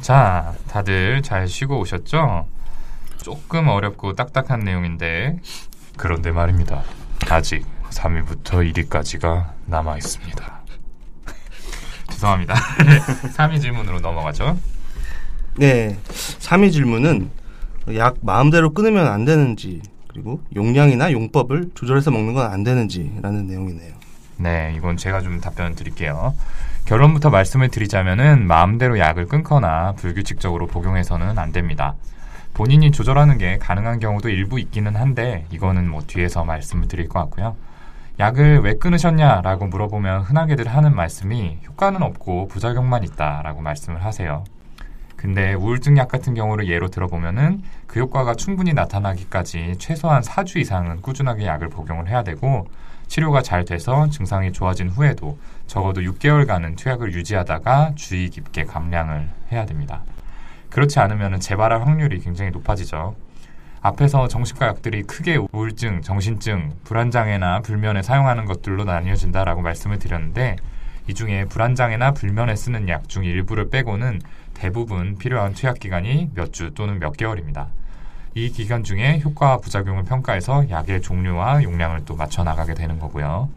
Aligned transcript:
자, 0.00 0.54
다들 0.68 1.22
잘 1.22 1.48
쉬고 1.48 1.80
오셨죠? 1.80 2.46
조금 3.22 3.68
어렵고 3.68 4.12
딱딱한 4.12 4.60
내용인데 4.60 5.38
그런데 5.96 6.30
말입니다. 6.30 6.82
아직 7.28 7.64
3위부터 7.90 8.72
1위까지가 8.72 9.50
남아 9.66 9.96
있습니다. 9.96 10.60
죄송합니다. 12.12 12.54
3위 13.34 13.60
질문으로 13.60 14.00
넘어가죠. 14.00 14.58
네, 15.56 15.98
3위 16.06 16.70
질문은 16.72 17.30
약 17.96 18.16
마음대로 18.20 18.72
끊으면 18.74 19.06
안 19.08 19.24
되는지 19.24 19.80
그리고 20.08 20.40
용량이나 20.54 21.12
용법을 21.12 21.70
조절해서 21.74 22.10
먹는 22.10 22.34
건 22.34 22.50
안 22.50 22.62
되는지라는 22.62 23.46
내용이네요. 23.48 23.94
네, 24.38 24.74
이건 24.76 24.96
제가 24.96 25.22
좀 25.22 25.40
답변 25.40 25.74
드릴게요. 25.74 26.34
결론부터 26.86 27.30
말씀을 27.30 27.68
드리자면은 27.68 28.46
마음대로 28.46 29.00
약을 29.00 29.26
끊거나 29.26 29.94
불규칙적으로 29.96 30.68
복용해서는 30.68 31.36
안 31.36 31.50
됩니다. 31.50 31.96
본인이 32.54 32.92
조절하는 32.92 33.38
게 33.38 33.58
가능한 33.58 33.98
경우도 33.98 34.28
일부 34.28 34.60
있기는 34.60 34.94
한데 34.94 35.46
이거는 35.50 35.90
뭐 35.90 36.02
뒤에서 36.06 36.44
말씀을 36.44 36.86
드릴 36.86 37.08
것 37.08 37.18
같고요. 37.18 37.56
약을 38.20 38.60
왜 38.60 38.74
끊으셨냐라고 38.74 39.66
물어보면 39.66 40.22
흔하게들 40.22 40.68
하는 40.68 40.94
말씀이 40.94 41.58
효과는 41.66 42.02
없고 42.02 42.46
부작용만 42.46 43.02
있다라고 43.02 43.62
말씀을 43.62 44.04
하세요. 44.04 44.44
근데 45.16 45.54
우울증 45.54 45.96
약 45.96 46.06
같은 46.06 46.34
경우를 46.34 46.68
예로 46.68 46.86
들어보면은 46.88 47.62
그 47.88 47.98
효과가 47.98 48.34
충분히 48.34 48.74
나타나기까지 48.74 49.74
최소한 49.78 50.22
4주 50.22 50.58
이상은 50.58 51.02
꾸준하게 51.02 51.46
약을 51.46 51.68
복용을 51.68 52.08
해야 52.08 52.22
되고 52.22 52.68
치료가 53.08 53.42
잘 53.42 53.64
돼서 53.64 54.08
증상이 54.08 54.52
좋아진 54.52 54.88
후에도 54.88 55.38
적어도 55.66 56.00
6개월간은 56.00 56.76
투약을 56.76 57.12
유지하다가 57.12 57.92
주의 57.96 58.28
깊게 58.30 58.64
감량을 58.64 59.28
해야 59.52 59.66
됩니다. 59.66 60.02
그렇지 60.70 60.98
않으면 61.00 61.40
재발할 61.40 61.82
확률이 61.82 62.18
굉장히 62.20 62.50
높아지죠. 62.50 63.14
앞에서 63.80 64.26
정신과 64.28 64.66
약들이 64.66 65.04
크게 65.04 65.38
우울증, 65.52 66.02
정신증, 66.02 66.72
불안장애나 66.84 67.60
불면에 67.60 68.02
사용하는 68.02 68.44
것들로 68.46 68.84
나뉘어진다라고 68.84 69.62
말씀을 69.62 69.98
드렸는데 69.98 70.56
이 71.08 71.14
중에 71.14 71.44
불안장애나 71.44 72.12
불면에 72.12 72.56
쓰는 72.56 72.88
약 72.88 73.08
중 73.08 73.24
일부를 73.24 73.70
빼고는 73.70 74.20
대부분 74.54 75.16
필요한 75.18 75.52
투약 75.54 75.78
기간이 75.78 76.30
몇 76.34 76.52
주 76.52 76.72
또는 76.74 76.98
몇 76.98 77.16
개월입니다. 77.16 77.68
이 78.34 78.50
기간 78.50 78.82
중에 78.82 79.20
효과와 79.24 79.58
부작용을 79.58 80.02
평가해서 80.04 80.68
약의 80.68 81.00
종류와 81.02 81.62
용량을 81.62 82.04
또 82.04 82.16
맞춰 82.16 82.42
나가게 82.42 82.74
되는 82.74 82.98
거고요. 82.98 83.48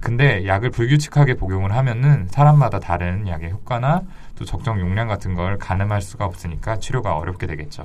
근데 0.00 0.46
약을 0.46 0.70
불규칙하게 0.70 1.34
복용을 1.34 1.72
하면은 1.76 2.28
사람마다 2.30 2.78
다른 2.78 3.26
약의 3.26 3.50
효과나 3.50 4.02
또 4.36 4.44
적정 4.44 4.80
용량 4.80 5.08
같은 5.08 5.34
걸 5.34 5.58
가늠할 5.58 6.00
수가 6.00 6.24
없으니까 6.24 6.78
치료가 6.78 7.16
어렵게 7.16 7.46
되겠죠. 7.46 7.82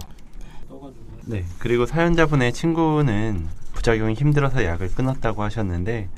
네. 1.25 1.45
그리고 1.59 1.86
사연자분의 1.86 2.53
친구는 2.53 3.47
부작용이 3.73 4.14
힘들어서 4.14 4.64
약을 4.64 4.94
끊었다고 4.94 5.42
하셨는데 5.44 6.09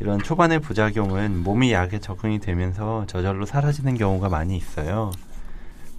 이런 0.00 0.22
초반의 0.22 0.60
부작용은 0.60 1.42
몸이 1.42 1.72
약에 1.72 1.98
적응이 1.98 2.38
되면서 2.38 3.04
저절로 3.06 3.44
사라지는 3.44 3.96
경우가 3.96 4.28
많이 4.28 4.56
있어요. 4.56 5.10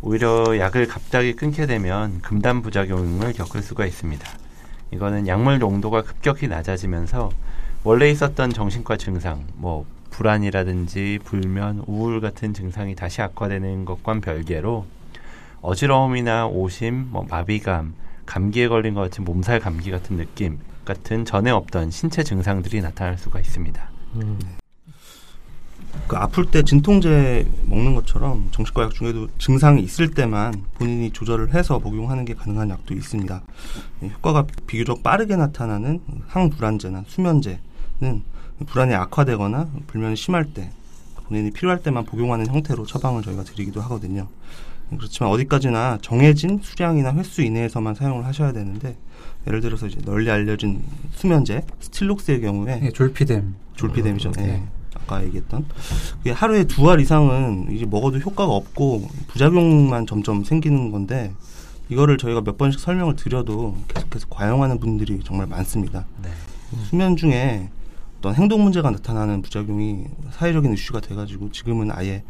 오히려 0.02 0.58
약을 0.58 0.88
갑자기 0.88 1.36
끊게 1.36 1.68
되면 1.68 2.22
금단 2.22 2.62
부작용을 2.62 3.34
겪을 3.34 3.62
수가 3.62 3.86
있습니다. 3.86 4.28
이거는 4.92 5.28
약물 5.28 5.60
농도가 5.60 6.02
급격히 6.02 6.48
낮아지면서 6.48 7.30
원래 7.84 8.12
있었던 8.12 8.52
정신과 8.52 8.98
증상, 8.98 9.46
뭐 9.56 9.86
불안이라든지 10.12 11.20
불면, 11.24 11.84
우울 11.88 12.22
같은 12.22 12.54
증상이 12.54 12.96
다시 12.96 13.22
악화되는 13.22 13.86
것과는 13.86 14.22
별개로 14.22 14.86
어지러움이나 15.62 16.48
오심, 16.48 17.08
뭐 17.10 17.26
마비감, 17.28 17.96
감기에 18.28 18.68
걸린 18.68 18.94
것 18.94 19.02
같은 19.02 19.26
몸살 19.26 19.60
감기 19.60 19.90
같은 19.90 20.16
느낌 20.16 20.60
같은 20.86 21.26
전에 21.26 21.50
없던 21.52 21.92
신체 21.92 22.24
증상들이 22.24 22.82
나타날 22.82 23.18
수가 23.18 23.40
있습니다. 23.40 23.90
음. 24.16 24.40
그 26.08 26.16
아플 26.16 26.46
때 26.46 26.64
진통제 26.64 27.48
먹는 27.66 27.96
것처럼 27.96 28.50
정신과 28.52 28.84
약 28.84 28.94
중에도 28.94 29.28
증상이 29.38 29.82
있을 29.82 30.12
때만 30.12 30.66
본인이 30.76 31.12
조절을 31.12 31.54
해서 31.54 31.80
복용하는 31.80 32.26
게 32.26 32.34
가능한 32.34 32.70
약도 32.70 32.94
있습니다. 32.94 33.42
네, 34.00 34.10
효과가 34.10 34.46
비교적 34.68 35.04
빠르게 35.04 35.36
나타나는 35.36 36.00
항불안제나 36.28 37.06
수면제 37.08 37.60
는 38.02 38.24
불안이 38.66 38.94
악화되거나 38.96 39.70
불면이 39.88 40.16
심할 40.16 40.46
때 40.46 40.72
본인이 41.28 41.52
필요할 41.52 41.82
때만 41.84 42.06
복용하는 42.06 42.48
형태로 42.48 42.86
처방을 42.86 43.22
저희가 43.22 43.44
드리기도 43.44 43.80
하거든요. 43.82 44.28
네, 44.90 44.98
그렇지만 44.98 45.32
어디까지나 45.32 46.00
정해진 46.02 46.60
수량이나 46.62 47.14
횟수 47.14 47.42
이내에서만 47.42 47.96
사용을 47.96 48.26
하셔야 48.26 48.52
되는데 48.52 48.98
예를 49.48 49.62
들어서 49.62 49.88
이제 49.88 50.00
널리 50.04 50.30
알려진 50.30 50.84
수면제 51.14 51.64
스틸록스의 51.80 52.42
경우에 52.42 52.80
네, 52.80 52.92
졸피뎀 52.92 53.54
졸피뎀이죠. 53.76 54.32
네. 54.32 54.46
네. 54.48 54.64
아까 54.96 55.24
얘기했던 55.24 55.66
하루에 56.34 56.66
두 56.66 56.90
알 56.90 57.00
이상은 57.00 57.72
이제 57.72 57.86
먹어도 57.86 58.18
효과가 58.20 58.52
없고 58.52 59.08
부작용만 59.30 60.06
점점 60.08 60.44
생기는 60.44 60.92
건데 60.92 61.34
이거를 61.90 62.18
저희가 62.18 62.42
몇 62.42 62.58
번씩 62.58 62.80
설명을 62.80 63.16
드려도 63.16 63.78
계속해서 63.88 64.28
과용하는 64.30 64.80
분들이 64.80 65.20
정말 65.24 65.48
많습니다. 65.48 66.06
네. 66.22 66.30
수면 66.90 67.16
중에 67.16 67.70
어떤 68.22 68.36
행동 68.36 68.62
문제가 68.64 68.92
나타나는 68.92 69.42
부작용이 69.42 70.06
사회적인 70.34 70.74
이슈가 70.74 71.00
돼가지고 71.00 71.52
지금은 71.52 71.90
아예 71.92 72.24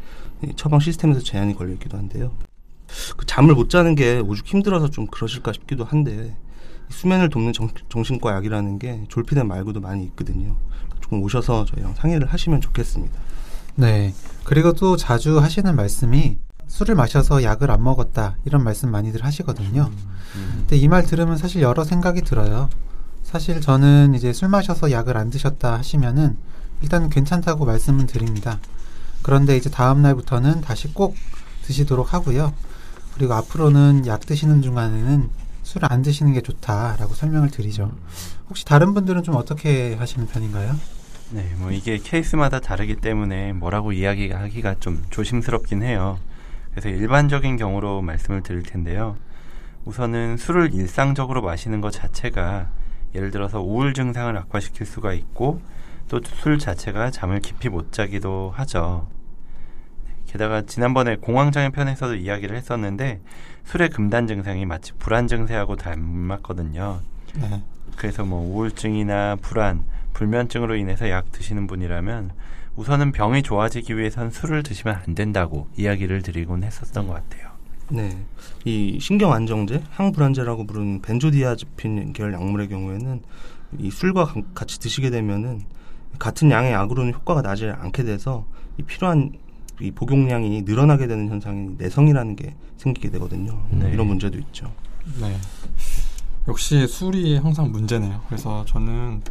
처방 0.56 0.80
시스템에서 0.80 1.20
제한이 1.20 1.54
걸려 1.54 1.74
있기도 1.74 1.98
한데요. 1.98 2.32
그 3.18 3.26
잠을 3.26 3.54
못 3.54 3.68
자는 3.68 3.94
게 3.94 4.18
오죽 4.18 4.46
힘들어서 4.46 4.88
좀 4.88 5.06
그러실까 5.06 5.52
싶기도 5.52 5.84
한데 5.84 6.34
수면을 6.88 7.28
돕는 7.28 7.52
정, 7.52 7.68
정신과 7.90 8.34
약이라는 8.36 8.78
게 8.78 9.04
졸피뎀 9.08 9.44
말고도 9.44 9.82
많이 9.82 10.04
있거든요. 10.04 10.56
조금 11.02 11.22
오셔서 11.22 11.66
저희랑 11.66 11.94
상의를 11.94 12.26
하시면 12.26 12.62
좋겠습니다. 12.62 13.12
네. 13.74 14.14
그리고 14.44 14.72
또 14.72 14.96
자주 14.96 15.38
하시는 15.40 15.76
말씀이 15.76 16.38
술을 16.68 16.94
마셔서 16.94 17.42
약을 17.42 17.70
안 17.70 17.84
먹었다 17.84 18.38
이런 18.46 18.64
말씀 18.64 18.90
많이들 18.90 19.22
하시거든요. 19.24 19.90
음, 19.92 20.08
음. 20.36 20.54
근데 20.60 20.76
이 20.78 20.88
말 20.88 21.04
들으면 21.04 21.36
사실 21.36 21.60
여러 21.60 21.84
생각이 21.84 22.22
들어요. 22.22 22.70
사실 23.32 23.62
저는 23.62 24.14
이제 24.14 24.30
술 24.34 24.50
마셔서 24.50 24.90
약을 24.90 25.16
안 25.16 25.30
드셨다 25.30 25.78
하시면은 25.78 26.36
일단 26.82 27.08
괜찮다고 27.08 27.64
말씀은 27.64 28.06
드립니다. 28.06 28.58
그런데 29.22 29.56
이제 29.56 29.70
다음 29.70 30.02
날부터는 30.02 30.60
다시 30.60 30.92
꼭 30.92 31.16
드시도록 31.62 32.12
하고요. 32.12 32.52
그리고 33.14 33.32
앞으로는 33.32 34.06
약 34.06 34.26
드시는 34.26 34.60
중간에는 34.60 35.30
술을 35.62 35.90
안 35.90 36.02
드시는 36.02 36.34
게 36.34 36.42
좋다라고 36.42 37.14
설명을 37.14 37.48
드리죠. 37.50 37.90
혹시 38.50 38.66
다른 38.66 38.92
분들은 38.92 39.22
좀 39.22 39.36
어떻게 39.36 39.94
하시는 39.94 40.26
편인가요? 40.26 40.76
네, 41.30 41.54
뭐 41.56 41.70
이게 41.70 41.96
케이스마다 41.96 42.60
다르기 42.60 42.96
때문에 42.96 43.54
뭐라고 43.54 43.92
이야기하기가 43.92 44.74
좀 44.78 45.06
조심스럽긴 45.08 45.82
해요. 45.82 46.18
그래서 46.72 46.90
일반적인 46.90 47.56
경우로 47.56 48.02
말씀을 48.02 48.42
드릴 48.42 48.62
텐데요. 48.62 49.16
우선은 49.86 50.36
술을 50.36 50.74
일상적으로 50.74 51.40
마시는 51.40 51.80
것 51.80 51.92
자체가 51.92 52.68
예를 53.14 53.30
들어서 53.30 53.60
우울 53.60 53.94
증상을 53.94 54.36
악화시킬 54.36 54.86
수가 54.86 55.12
있고 55.14 55.60
또 56.08 56.20
술 56.24 56.58
자체가 56.58 57.10
잠을 57.10 57.40
깊이 57.40 57.68
못 57.68 57.92
자기도 57.92 58.52
하죠. 58.56 59.08
게다가 60.26 60.62
지난번에 60.62 61.16
공황장애 61.16 61.70
편에서도 61.70 62.16
이야기를 62.16 62.56
했었는데 62.56 63.20
술의 63.64 63.90
금단 63.90 64.26
증상이 64.26 64.64
마치 64.66 64.92
불안 64.94 65.28
증세하고 65.28 65.76
닮았거든요. 65.76 67.00
네. 67.34 67.62
그래서 67.96 68.24
뭐 68.24 68.40
우울증이나 68.40 69.36
불안, 69.42 69.84
불면증으로 70.14 70.76
인해서 70.76 71.08
약 71.10 71.30
드시는 71.32 71.66
분이라면 71.66 72.30
우선은 72.76 73.12
병이 73.12 73.42
좋아지기 73.42 73.96
위해선 73.96 74.30
술을 74.30 74.62
드시면 74.62 75.02
안 75.06 75.14
된다고 75.14 75.68
이야기를 75.76 76.22
드리곤 76.22 76.64
했었던 76.64 77.06
것 77.06 77.14
같아요. 77.14 77.51
네. 77.92 78.24
이 78.64 78.98
신경 79.00 79.32
안정제, 79.32 79.82
항불안제라고 79.90 80.66
부르는 80.66 81.02
벤조디아즈핀 81.02 82.12
계열 82.14 82.32
약물의 82.32 82.68
경우에는 82.68 83.22
이 83.78 83.90
술과 83.90 84.34
같이 84.54 84.80
드시게 84.80 85.10
되면은 85.10 85.62
같은 86.18 86.50
양의 86.50 86.72
약으로는 86.72 87.12
효과가 87.12 87.42
나지 87.42 87.66
않게 87.68 88.04
돼서 88.04 88.46
이 88.78 88.82
필요한 88.82 89.32
이 89.80 89.90
복용량이 89.90 90.62
늘어나게 90.62 91.06
되는 91.06 91.28
현상이 91.28 91.74
내성이라는 91.76 92.36
게 92.36 92.54
생기게 92.78 93.10
되거든요. 93.10 93.62
네. 93.70 93.90
이런 93.92 94.06
문제도 94.06 94.38
있죠. 94.38 94.72
네. 95.20 95.36
역시 96.48 96.86
술이 96.86 97.38
항상 97.38 97.70
문제네요. 97.70 98.22
그래서 98.26 98.64
저는 98.66 99.22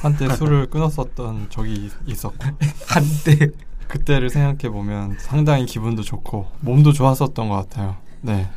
한때 0.00 0.28
술을 0.34 0.66
끊었었던 0.66 1.46
적이 1.48 1.90
있었고 2.06 2.36
한때 2.88 3.50
그때를 3.92 4.30
생각해 4.30 4.72
보면 4.72 5.16
상당히 5.20 5.66
기분도 5.66 6.02
좋고 6.02 6.46
몸도 6.60 6.94
좋았었던 6.94 7.46
것 7.50 7.54
같아요. 7.56 7.96
네. 8.22 8.48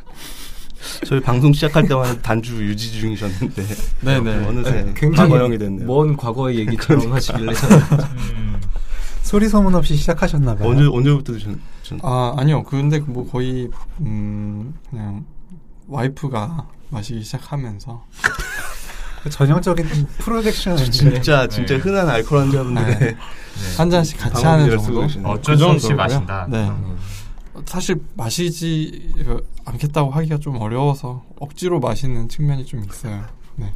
저희 1.04 1.20
방송 1.20 1.52
시작할 1.52 1.86
때만 1.86 2.22
단주 2.22 2.56
유지 2.64 2.90
중이셨는데 2.92 3.62
네네 4.00 4.46
어느새 4.46 4.70
네, 4.82 4.94
굉장히 4.96 5.30
과거형이 5.30 5.58
됐네요. 5.58 5.86
먼 5.86 6.16
과거의 6.16 6.58
얘기처럼 6.60 7.12
하시길래 7.12 7.52
음. 8.32 8.60
소리 9.22 9.48
소문 9.48 9.74
없이 9.74 9.94
시작하셨나 9.96 10.56
봐요. 10.56 10.70
언제 10.70 10.84
언제부터 10.86 11.34
드셨? 11.34 11.50
전- 11.82 12.00
아 12.02 12.34
아니요. 12.38 12.62
근데 12.62 13.00
뭐 13.00 13.28
거의 13.30 13.68
음 14.00 14.72
그냥 14.88 15.26
와이프가 15.88 16.66
마시기 16.88 17.22
시작하면서 17.24 18.04
그 18.22 18.30
전형적인 19.30 20.06
프로젝션 20.18 20.76
진짜 20.76 21.46
진짜 21.48 21.74
네. 21.76 21.80
흔한 21.80 22.08
알코올 22.08 22.42
환자분들의 22.42 22.98
네. 22.98 23.16
한 23.76 23.90
잔씩 23.90 24.18
같이 24.18 24.44
하는 24.44 24.70
정도. 24.78 25.06
어쩔 25.24 25.54
그수 25.54 25.66
없이. 25.66 25.94
마신다. 25.94 26.46
네. 26.50 26.68
음. 26.68 26.96
사실 27.64 27.96
마시지 28.14 29.14
않겠다고 29.64 30.10
하기가 30.10 30.38
좀 30.38 30.60
어려워서 30.60 31.24
억지로 31.40 31.80
마시는 31.80 32.28
측면이 32.28 32.66
좀 32.66 32.84
있어요. 32.84 33.24
네. 33.56 33.72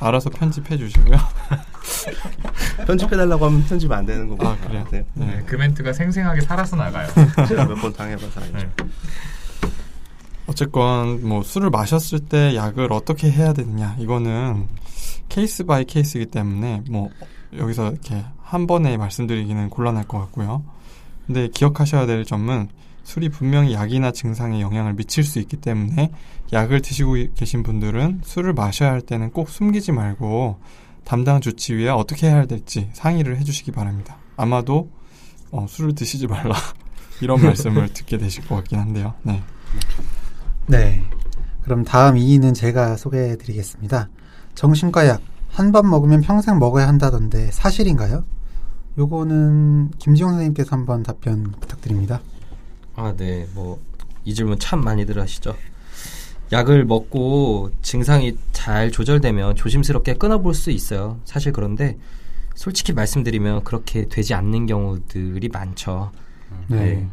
알아서 0.00 0.30
편집해 0.30 0.76
주시고요. 0.78 1.18
편집해 2.86 3.16
달라고 3.16 3.46
하면 3.46 3.64
편집 3.64 3.90
안 3.92 4.04
되는 4.06 4.28
거고. 4.28 4.46
아, 4.46 4.56
그래요? 4.66 4.86
네. 4.90 5.04
네, 5.14 5.42
그 5.46 5.56
멘트가 5.56 5.92
생생하게 5.92 6.40
살아서 6.42 6.76
나가요. 6.76 7.08
제가 7.48 7.64
몇 7.66 7.74
번 7.80 7.92
당해봐서 7.92 8.40
알죠. 8.40 8.52
네. 8.58 8.68
어쨌건 10.60 11.26
뭐 11.26 11.42
술을 11.42 11.70
마셨을 11.70 12.20
때 12.20 12.54
약을 12.54 12.92
어떻게 12.92 13.30
해야 13.30 13.54
되느냐 13.54 13.96
이거는 13.98 14.68
case 15.30 15.64
by 15.64 15.86
case이기 15.86 16.26
때문에 16.26 16.82
뭐 16.90 17.08
여기서 17.56 17.92
이렇게 17.92 18.22
한 18.42 18.66
번에 18.66 18.98
말씀드리기는 18.98 19.70
곤란할 19.70 20.06
것 20.06 20.18
같고요. 20.18 20.62
근데 21.26 21.48
기억하셔야 21.48 22.04
될 22.04 22.26
점은 22.26 22.68
술이 23.04 23.30
분명히 23.30 23.72
약이나 23.72 24.12
증상에 24.12 24.60
영향을 24.60 24.92
미칠 24.92 25.24
수 25.24 25.38
있기 25.38 25.56
때문에 25.56 26.10
약을 26.52 26.82
드시고 26.82 27.16
계신 27.34 27.62
분들은 27.62 28.20
술을 28.22 28.52
마셔야 28.52 28.90
할 28.90 29.00
때는 29.00 29.30
꼭 29.30 29.48
숨기지 29.48 29.92
말고 29.92 30.58
담당 31.04 31.40
주치의와 31.40 31.94
어떻게 31.94 32.28
해야 32.28 32.44
될지 32.44 32.90
상의를 32.92 33.38
해주시기 33.38 33.72
바랍니다. 33.72 34.18
아마도 34.36 34.90
어, 35.52 35.64
술을 35.66 35.94
드시지 35.94 36.26
말라 36.26 36.54
이런 37.22 37.40
말씀을 37.40 37.88
듣게 37.94 38.18
되실 38.18 38.46
것 38.46 38.56
같긴 38.56 38.78
한데요. 38.78 39.14
네. 39.22 39.42
네. 40.66 41.02
그럼 41.62 41.84
다음 41.84 42.16
2위는 42.16 42.54
제가 42.54 42.96
소개해 42.96 43.36
드리겠습니다. 43.36 44.08
정신과 44.54 45.06
약. 45.08 45.20
한 45.50 45.72
번 45.72 45.90
먹으면 45.90 46.20
평생 46.20 46.58
먹어야 46.60 46.86
한다던데 46.86 47.50
사실인가요? 47.50 48.24
요거는 48.98 49.90
김지용 49.98 50.30
선생님께서 50.30 50.76
한번 50.76 51.02
답변 51.02 51.50
부탁드립니다. 51.60 52.20
아, 52.94 53.12
네. 53.16 53.48
뭐, 53.54 53.80
이 54.24 54.32
질문 54.34 54.58
참 54.60 54.82
많이들 54.84 55.20
하시죠. 55.20 55.56
약을 56.52 56.84
먹고 56.84 57.70
증상이 57.82 58.36
잘 58.52 58.90
조절되면 58.92 59.56
조심스럽게 59.56 60.14
끊어볼 60.14 60.54
수 60.54 60.70
있어요. 60.70 61.18
사실 61.24 61.52
그런데 61.52 61.96
솔직히 62.54 62.92
말씀드리면 62.92 63.64
그렇게 63.64 64.06
되지 64.08 64.34
않는 64.34 64.66
경우들이 64.66 65.48
많죠. 65.48 66.12
네. 66.68 67.08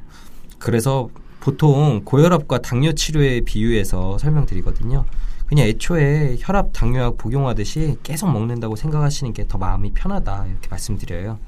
그래서 0.60 1.10
보통 1.39 2.01
고혈압과 2.04 2.60
당뇨 2.60 2.92
치료에 2.94 3.42
비유해서 3.42 4.18
설명드리거든요. 4.18 5.06
그냥 5.48 5.68
애초에 5.68 6.36
혈압 6.39 6.74
당뇨약 6.74 7.18
복용하듯이 7.18 7.98
계속 8.04 8.30
먹는다고 8.31 8.75
생각하시는 8.75 9.31
게 9.34 9.45
더 9.48 9.57
마음이 9.57 9.92
편하다 9.94 10.45
이렇게 10.48 10.68
말씀드려요. 10.69 11.39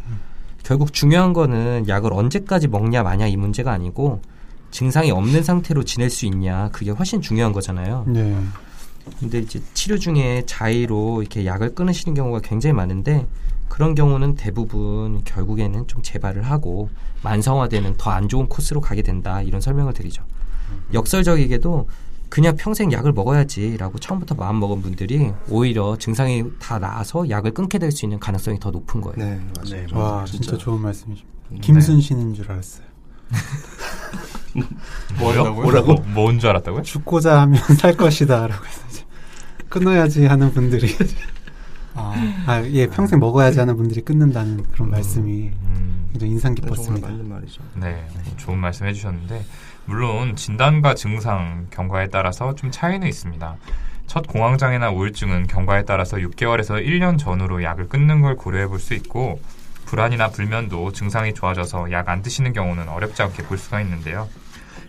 결국 0.63 0.93
중요한 0.93 1.33
거는 1.33 1.87
약을 1.87 2.13
언제까지 2.13 2.67
먹냐 2.69 3.03
마냐 3.03 3.27
이 3.27 3.35
문제가 3.35 3.71
아니고 3.73 4.21
증상이 4.71 5.11
없는 5.11 5.43
상태로 5.43 5.83
지낼 5.83 6.09
수 6.09 6.25
있냐 6.27 6.69
그게 6.71 6.91
훨씬 6.91 7.21
중요한 7.21 7.51
거잖아요. 7.51 8.05
네. 8.07 8.37
근데 9.19 9.39
이제 9.39 9.61
치료 9.73 9.97
중에 9.97 10.43
자의로 10.45 11.21
이렇게 11.21 11.45
약을 11.45 11.75
끊으시는 11.75 12.13
경우가 12.15 12.39
굉장히 12.41 12.73
많은데 12.73 13.27
그런 13.67 13.95
경우는 13.95 14.35
대부분 14.35 15.23
결국에는 15.23 15.87
좀 15.87 16.01
재발을 16.01 16.43
하고 16.43 16.89
만성화되는 17.23 17.97
더 17.97 18.11
안 18.11 18.27
좋은 18.29 18.47
코스로 18.47 18.81
가게 18.81 19.01
된다 19.01 19.41
이런 19.41 19.61
설명을 19.61 19.93
드리죠. 19.93 20.23
역설적이게도 20.93 21.87
그냥 22.29 22.55
평생 22.55 22.91
약을 22.91 23.11
먹어야지라고 23.13 23.97
처음부터 23.99 24.35
마음 24.35 24.59
먹은 24.59 24.81
분들이 24.83 25.31
오히려 25.49 25.97
증상이 25.97 26.43
다 26.59 26.77
나아서 26.77 27.27
약을 27.29 27.53
끊게 27.55 27.79
될 27.79 27.91
수 27.91 28.05
있는 28.05 28.19
가능성이 28.19 28.59
더 28.59 28.69
높은 28.69 29.01
거예요. 29.01 29.15
네, 29.17 29.41
맞아요. 29.57 29.87
네, 29.87 29.93
와, 29.93 30.25
진짜, 30.25 30.55
좋은 30.57 30.79
말씀이죠. 30.79 31.23
음, 31.51 31.57
김순신인 31.59 32.33
줄 32.35 32.51
알았어요. 32.51 32.85
뭐요? 35.19 35.53
뭐라고? 35.53 35.93
뭐, 35.95 36.03
뭔줄 36.07 36.49
알았다고요? 36.49 36.81
죽고자 36.83 37.41
하면 37.41 37.61
살 37.77 37.95
것이다라고 37.95 38.65
해서 38.65 38.81
이제 38.89 39.03
끊어야지 39.69 40.25
하는 40.25 40.51
분들이 40.51 40.87
아, 41.95 42.13
아, 42.45 42.63
예, 42.65 42.87
평생 42.87 43.19
먹어야지 43.19 43.59
하는 43.59 43.75
분들이 43.75 44.01
끊는다는 44.01 44.63
그런 44.71 44.89
말씀이 44.91 45.51
음, 45.63 46.07
굉장히 46.11 46.33
인상 46.33 46.55
네, 46.55 46.61
정말 46.61 46.75
깊었습니다. 46.77 47.07
맞는 47.09 47.29
말이죠. 47.29 47.61
네, 47.75 48.07
좋은 48.37 48.57
말씀 48.57 48.85
해주셨는데 48.87 49.43
물론 49.85 50.35
진단과 50.35 50.95
증상, 50.95 51.67
경과에 51.71 52.07
따라서 52.07 52.55
좀 52.55 52.71
차이는 52.71 53.07
있습니다. 53.07 53.55
첫 54.07 54.25
공황장애나 54.27 54.91
우울증은 54.91 55.47
경과에 55.47 55.83
따라서 55.85 56.17
6개월에서 56.17 56.83
1년 56.85 57.17
전후로 57.19 57.63
약을 57.63 57.89
끊는 57.89 58.21
걸 58.21 58.35
고려해 58.35 58.67
볼 58.67 58.79
수 58.79 58.93
있고 58.93 59.39
불안이나 59.85 60.29
불면도 60.29 60.91
증상이 60.93 61.33
좋아져서 61.33 61.91
약 61.91 62.09
안 62.09 62.21
드시는 62.21 62.53
경우는 62.53 62.87
어렵지 62.89 63.21
않게 63.23 63.43
볼 63.43 63.57
수가 63.57 63.81
있는데요. 63.81 64.27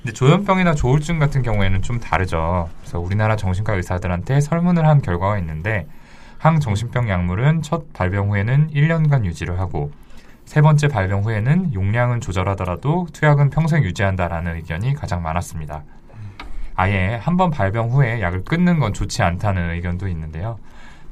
근데 0.02 0.12
조현병이나 0.14 0.74
조울증 0.74 1.18
같은 1.18 1.42
경우에는 1.42 1.82
좀 1.82 2.00
다르죠. 2.00 2.70
그래서 2.80 2.98
우리나라 3.00 3.36
정신과 3.36 3.74
의사들한테 3.74 4.40
설문을 4.40 4.86
한 4.86 5.02
결과가 5.02 5.38
있는데 5.38 5.86
항정신병 6.38 7.08
약물은 7.10 7.60
첫 7.62 7.92
발병 7.92 8.30
후에는 8.30 8.70
1년간 8.70 9.26
유지를 9.26 9.60
하고 9.60 9.92
세 10.46 10.62
번째 10.62 10.88
발병 10.88 11.22
후에는 11.24 11.74
용량은 11.74 12.20
조절하더라도 12.20 13.08
투약은 13.12 13.50
평생 13.50 13.84
유지한다라는 13.84 14.56
의견이 14.56 14.94
가장 14.94 15.22
많았습니다. 15.22 15.82
아예 16.76 17.20
한 17.22 17.36
번 17.36 17.50
발병 17.50 17.90
후에 17.90 18.22
약을 18.22 18.44
끊는 18.44 18.78
건 18.78 18.94
좋지 18.94 19.22
않다는 19.22 19.70
의견도 19.70 20.08
있는데요. 20.08 20.58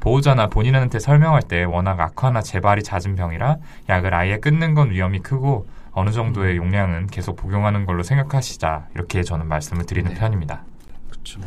보호자나 0.00 0.46
본인한테 0.46 0.99
설명할 0.99 1.43
때 1.43 1.64
워낙 1.64 2.00
악화나 2.00 2.40
재발이 2.40 2.82
잦은 2.82 3.17
병이라 3.17 3.56
약을 3.90 4.14
아예 4.14 4.38
끊는 4.38 4.75
건 4.75 4.90
위험이 4.90 5.19
크고 5.19 5.67
어느 5.99 6.11
정도의 6.11 6.56
용량은 6.56 7.09
계속 7.09 7.35
복용하는 7.37 7.85
걸로 7.87 8.03
생각하시자 8.03 8.89
이렇게 8.95 9.23
저는 9.23 9.49
말씀을 9.49 9.85
드리는 9.85 10.12
편입니다. 10.15 10.62
그렇죠. 11.11 11.41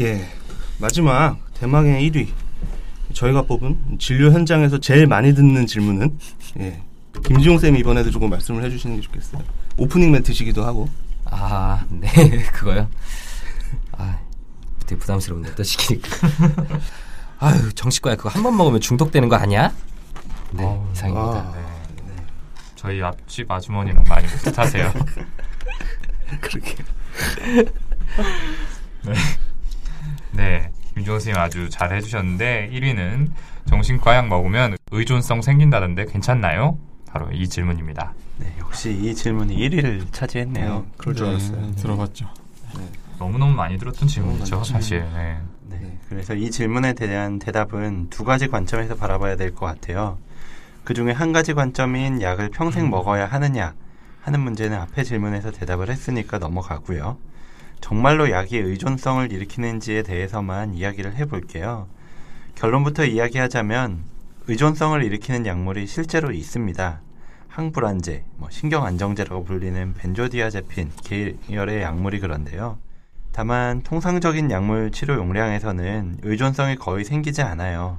예, 0.00 0.28
마지막 0.78 1.38
대망의 1.54 2.10
1위. 2.10 2.28
저희가 3.12 3.42
뽑은 3.42 3.98
진료 4.00 4.32
현장에서 4.32 4.78
제일 4.80 5.06
많이 5.06 5.34
듣는 5.34 5.66
질문은 5.66 6.18
예. 6.60 6.82
김지용 7.24 7.58
쌤이 7.58 7.78
이번에도 7.78 8.10
조금 8.10 8.28
말씀을 8.28 8.64
해주시는 8.64 8.96
게 8.96 9.02
좋겠어요. 9.02 9.42
오프닝 9.76 10.10
멘트시기도 10.10 10.64
하고. 10.64 10.88
아, 11.26 11.84
네, 11.88 12.08
그거요. 12.52 12.88
아, 13.92 14.18
되게 14.86 14.98
부담스럽네, 14.98 15.54
또 15.54 15.62
시키니까. 15.62 16.08
아유, 17.38 17.72
정신과야 17.72 18.16
그거 18.16 18.28
한 18.30 18.42
번 18.42 18.56
먹으면 18.56 18.80
중독되는 18.80 19.28
거 19.28 19.36
아니야? 19.36 19.72
네, 20.52 20.80
이상입니다. 20.92 21.38
아. 21.38 21.52
네. 21.56 21.63
저희 22.84 23.02
앞집 23.02 23.50
아주머니랑 23.50 24.04
많이 24.06 24.26
비슷하세요. 24.26 24.92
그렇게. 26.42 26.74
네, 30.32 30.70
김종호 30.92 31.18
선생님 31.18 31.40
아주 31.40 31.70
잘 31.70 31.94
해주셨는데 31.96 32.68
1위는 32.74 33.30
정신과 33.70 34.16
약 34.16 34.28
먹으면 34.28 34.76
의존성 34.90 35.40
생긴다던데 35.40 36.04
괜찮나요? 36.04 36.78
바로 37.10 37.30
이 37.32 37.48
질문입니다. 37.48 38.12
네, 38.36 38.54
역시 38.58 38.92
이 38.92 39.14
질문이 39.14 39.56
1위를 39.56 40.12
차지했네요. 40.12 40.80
네, 40.80 40.84
그럴 40.98 41.14
줄 41.14 41.24
네, 41.26 41.30
알았어요. 41.32 41.72
들어봤죠. 41.76 42.28
너무너무 43.18 43.54
많이 43.54 43.78
들었던 43.78 44.06
질문이죠, 44.06 44.62
사실. 44.64 45.06
네. 45.14 45.38
네, 45.70 45.98
그래서 46.10 46.34
이 46.34 46.50
질문에 46.50 46.92
대한 46.92 47.38
대답은 47.38 48.10
두 48.10 48.24
가지 48.24 48.46
관점에서 48.48 48.94
바라봐야 48.96 49.36
될 49.36 49.54
것 49.54 49.64
같아요. 49.64 50.18
그 50.84 50.92
중에 50.92 51.12
한 51.12 51.32
가지 51.32 51.54
관점인 51.54 52.20
약을 52.20 52.50
평생 52.50 52.90
먹어야 52.90 53.26
하느냐 53.26 53.74
하는 54.20 54.40
문제는 54.40 54.76
앞의 54.78 55.04
질문에서 55.04 55.50
대답을 55.50 55.88
했으니까 55.90 56.38
넘어가고요. 56.38 57.16
정말로 57.80 58.30
약이 58.30 58.56
의존성을 58.56 59.32
일으키는지에 59.32 60.02
대해서만 60.02 60.74
이야기를 60.74 61.16
해볼게요. 61.16 61.88
결론부터 62.54 63.04
이야기하자면 63.04 64.04
의존성을 64.46 65.02
일으키는 65.02 65.46
약물이 65.46 65.86
실제로 65.86 66.30
있습니다. 66.32 67.00
항불안제, 67.48 68.24
뭐 68.36 68.50
신경안정제라고 68.50 69.44
불리는 69.44 69.94
벤조디아제핀 69.94 70.92
계열의 71.02 71.82
약물이 71.82 72.20
그런데요. 72.20 72.78
다만 73.32 73.82
통상적인 73.82 74.50
약물 74.50 74.92
치료 74.92 75.14
용량에서는 75.14 76.18
의존성이 76.22 76.76
거의 76.76 77.04
생기지 77.04 77.42
않아요. 77.42 77.98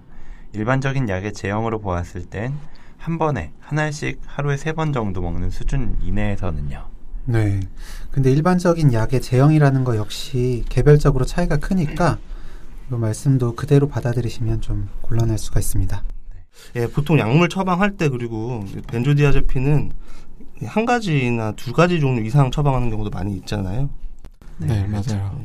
일반적인 0.56 1.08
약의 1.10 1.34
제형으로 1.34 1.80
보았을 1.80 2.26
땐 2.26 2.54
한 2.98 3.20
번에 3.20 3.52
한 3.60 3.78
알씩 3.78 4.20
하루에 4.26 4.58
세 4.58 4.74
번 4.74 4.92
정도 4.92 5.22
먹는 5.22 5.52
수준 5.52 5.96
이내에서는요. 6.02 6.86
네. 7.26 7.60
근데 8.10 8.32
일반적인 8.32 8.94
약의 8.94 9.22
제형이라는 9.22 9.84
거 9.84 9.96
역시 9.96 10.64
개별적으로 10.70 11.24
차이가 11.24 11.58
크니까 11.58 12.18
이 12.92 12.96
말씀도 12.96 13.54
그대로 13.56 13.88
받아들이시면 13.90 14.62
좀 14.62 14.90
곤란할 15.02 15.38
수가 15.38 15.60
있습니다. 15.60 16.04
예, 16.78 16.88
보통 16.88 17.20
약물 17.20 17.50
처방할 17.50 17.96
때 17.98 18.10
그리고 18.10 18.66
벤조디아제핀은 18.88 19.92
한 20.66 20.86
가지나 20.86 21.52
두 21.52 21.74
가지 21.74 22.00
종류 22.00 22.24
이상 22.24 22.50
처방하는 22.50 22.90
경우도 22.90 23.12
많이 23.12 23.36
있잖아요. 23.38 23.90
네, 24.58 24.88
맞아요. 24.88 25.42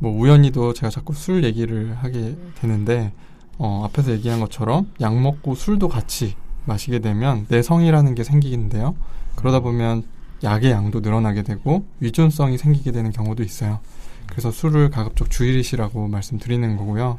뭐 0.00 0.10
우연히도 0.18 0.72
제가 0.72 0.90
자꾸 0.90 1.12
술 1.12 1.44
얘기를 1.44 1.94
하게 1.96 2.36
되는데 2.60 3.12
어, 3.58 3.82
앞에서 3.84 4.12
얘기한 4.12 4.40
것처럼 4.40 4.90
약 5.00 5.16
먹고 5.20 5.54
술도 5.54 5.88
같이 5.88 6.34
마시게 6.64 7.00
되면 7.00 7.46
내성이라는 7.48 8.14
게 8.14 8.24
생기는데요. 8.24 8.94
그러다 9.36 9.60
보면 9.60 10.04
약의 10.44 10.70
양도 10.70 11.00
늘어나게 11.00 11.42
되고 11.42 11.84
위존성이 12.00 12.58
생기게 12.58 12.92
되는 12.92 13.10
경우도 13.10 13.42
있어요. 13.42 13.80
그래서 14.26 14.50
술을 14.50 14.90
가급적 14.90 15.30
줄이시라고 15.30 16.08
말씀드리는 16.08 16.76
거고요. 16.76 17.18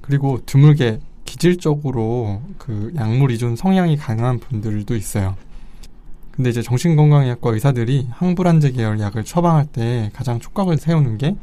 그리고 0.00 0.40
드물게 0.46 1.00
기질적으로 1.24 2.42
그 2.58 2.92
약물依존 2.96 3.56
성향이 3.56 3.96
강한 3.96 4.38
분들도 4.38 4.96
있어요. 4.96 5.36
근데 6.30 6.48
이제 6.48 6.62
정신건강의학과 6.62 7.50
의사들이 7.50 8.08
항불안제 8.10 8.72
계열 8.72 8.98
약을 8.98 9.24
처방할 9.24 9.66
때 9.66 10.10
가장 10.14 10.40
촉각을 10.40 10.78
세우는 10.78 11.18
게 11.18 11.36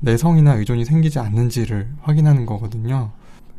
내성이나 0.00 0.54
의존이 0.54 0.84
생기지 0.84 1.18
않는지를 1.18 1.88
확인하는 2.00 2.46
거거든요. 2.46 3.10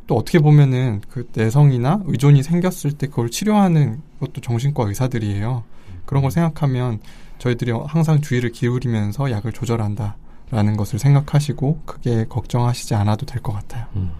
또 0.08 0.18
어떻게 0.18 0.40
보면은 0.40 1.02
그 1.10 1.28
내성이나 1.34 2.02
의존이 2.06 2.44
생겼을 2.44 2.94
때 2.94 3.08
그걸 3.08 3.30
치료하는 3.30 4.02
것도 4.20 4.42
정신과 4.42 4.84
의사들이에요. 4.88 5.64
그런 6.06 6.22
걸 6.22 6.32
생각하면 6.32 7.00
저희들이 7.40 7.72
항상 7.88 8.22
주의를 8.22 8.52
기울이면서 8.52 9.32
약을 9.32 9.54
조절한다라는 9.54 10.78
것을 10.78 11.00
생각하시고 11.00 11.82
크게 11.86 12.26
걱정하시지 12.30 12.96
않아도 12.96 13.26
될 13.26 13.42
것 13.42 13.54
같아요. 13.54 13.86
음, 13.96 14.12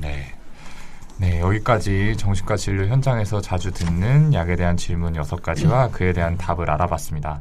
네. 0.00 0.32
네, 1.18 1.40
여기까지 1.40 2.14
정신과 2.18 2.56
진료 2.56 2.86
현장에서 2.86 3.40
자주 3.40 3.72
듣는 3.72 4.34
약에 4.34 4.54
대한 4.56 4.76
질문 4.76 5.14
6가지와 5.14 5.90
그에 5.90 6.12
대한 6.12 6.36
답을 6.36 6.68
알아봤습니다. 6.70 7.40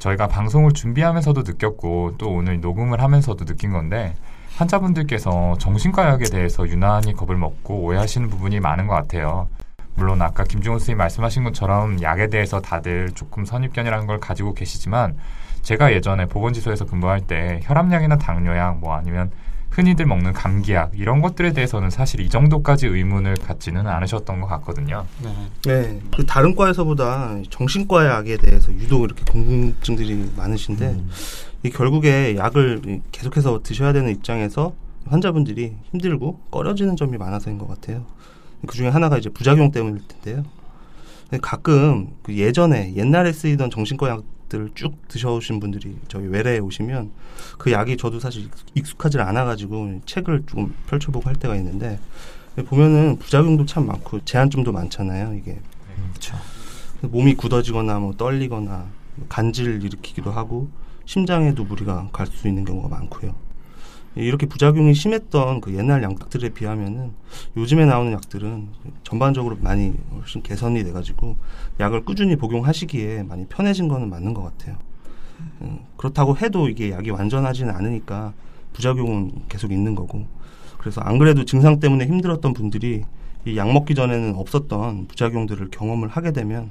저희가 0.00 0.26
방송을 0.26 0.72
준비하면서도 0.72 1.42
느꼈고 1.42 2.16
또 2.18 2.30
오늘 2.30 2.60
녹음을 2.60 3.00
하면서도 3.00 3.44
느낀 3.44 3.70
건데 3.70 4.16
환자분들께서 4.56 5.56
정신과 5.58 6.08
약에 6.08 6.24
대해서 6.24 6.66
유난히 6.68 7.12
겁을 7.12 7.36
먹고 7.36 7.80
오해하시는 7.80 8.28
부분이 8.30 8.60
많은 8.60 8.86
것 8.86 8.94
같아요. 8.94 9.48
물론 9.96 10.20
아까 10.22 10.44
김중호 10.44 10.78
선생님 10.78 10.98
말씀하신 10.98 11.44
것처럼 11.44 12.02
약에 12.02 12.28
대해서 12.28 12.60
다들 12.60 13.10
조금 13.14 13.44
선입견이라는 13.44 14.06
걸 14.06 14.20
가지고 14.20 14.54
계시지만 14.54 15.16
제가 15.62 15.92
예전에 15.92 16.26
보건지소에서 16.26 16.84
근무할 16.84 17.20
때 17.20 17.60
혈압약이나 17.64 18.18
당뇨약 18.18 18.78
뭐 18.78 18.94
아니면 18.94 19.30
흔히들 19.70 20.06
먹는 20.06 20.32
감기약 20.32 20.92
이런 20.94 21.20
것들에 21.20 21.52
대해서는 21.52 21.90
사실 21.90 22.20
이 22.20 22.28
정도까지 22.28 22.86
의문을 22.86 23.34
갖지는 23.34 23.88
않으셨던 23.88 24.40
것 24.40 24.46
같거든요. 24.46 25.04
네. 25.22 25.32
네. 25.66 26.00
그 26.16 26.24
다른 26.24 26.54
과에서보다 26.54 27.38
정신과 27.50 28.06
약에 28.06 28.36
대해서 28.36 28.72
유독 28.72 29.04
이렇게 29.04 29.24
궁금증들이 29.24 30.32
많으신데 30.36 30.86
음. 30.86 31.10
이 31.64 31.70
결국에 31.70 32.36
약을 32.36 33.00
계속해서 33.10 33.62
드셔야 33.62 33.92
되는 33.92 34.10
입장에서 34.10 34.74
환자분들이 35.06 35.76
힘들고 35.90 36.38
꺼려지는 36.50 36.96
점이 36.96 37.16
많아서인 37.18 37.58
것 37.58 37.66
같아요. 37.66 38.04
그 38.66 38.76
중에 38.76 38.88
하나가 38.88 39.18
이제 39.18 39.28
부작용 39.28 39.72
때문일 39.72 40.02
텐데요. 40.06 40.44
가끔 41.42 42.12
그 42.22 42.36
예전에 42.36 42.94
옛날에 42.94 43.32
쓰이던 43.32 43.70
정신과 43.70 44.08
약 44.08 44.24
약들을 44.54 44.70
쭉 44.74 44.96
드셔오신 45.08 45.60
분들이 45.60 45.96
저희 46.08 46.26
외래에 46.26 46.58
오시면 46.58 47.10
그 47.58 47.72
약이 47.72 47.96
저도 47.96 48.20
사실 48.20 48.48
익숙하지 48.74 49.18
않아가지고 49.18 50.00
책을 50.06 50.44
조금 50.46 50.74
펼쳐보고 50.86 51.28
할 51.28 51.36
때가 51.36 51.56
있는데 51.56 51.98
보면은 52.66 53.18
부작용도 53.18 53.66
참 53.66 53.86
많고 53.86 54.24
제한점도 54.24 54.72
많잖아요. 54.72 55.34
이게 55.34 55.58
그렇죠. 56.10 56.36
몸이 57.02 57.34
굳어지거나 57.34 57.98
뭐 57.98 58.14
떨리거나 58.16 58.86
간질 59.28 59.82
일으키기도 59.82 60.30
하고 60.30 60.68
심장에도 61.06 61.64
무리가 61.64 62.08
갈 62.12 62.26
수 62.26 62.48
있는 62.48 62.64
경우가 62.64 62.88
많고요. 62.88 63.34
이렇게 64.16 64.46
부작용이 64.46 64.94
심했던 64.94 65.60
그 65.60 65.74
옛날 65.74 66.02
약들에 66.02 66.50
비하면은 66.50 67.12
요즘에 67.56 67.84
나오는 67.84 68.12
약들은 68.12 68.68
전반적으로 69.02 69.56
많이 69.60 69.92
훨씬 70.12 70.40
개선이 70.42 70.84
돼가지고 70.84 71.36
약을 71.80 72.04
꾸준히 72.04 72.36
복용하시기에 72.36 73.24
많이 73.24 73.44
편해진 73.46 73.88
거는 73.88 74.08
맞는 74.10 74.32
것 74.34 74.42
같아요. 74.44 74.76
음, 75.62 75.80
그렇다고 75.96 76.36
해도 76.36 76.68
이게 76.68 76.90
약이 76.92 77.10
완전하지는 77.10 77.74
않으니까 77.74 78.32
부작용은 78.72 79.32
계속 79.48 79.72
있는 79.72 79.94
거고 79.96 80.26
그래서 80.78 81.00
안 81.00 81.18
그래도 81.18 81.44
증상 81.44 81.80
때문에 81.80 82.06
힘들었던 82.06 82.54
분들이 82.54 83.02
이 83.46 83.56
약 83.56 83.70
먹기 83.72 83.94
전에는 83.94 84.36
없었던 84.36 85.06
부작용들을 85.08 85.68
경험을 85.70 86.08
하게 86.08 86.32
되면 86.32 86.70